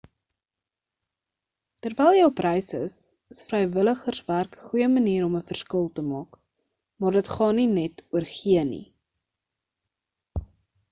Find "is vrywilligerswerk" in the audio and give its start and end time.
3.35-4.57